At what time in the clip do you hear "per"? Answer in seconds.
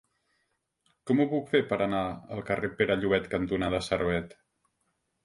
1.73-1.77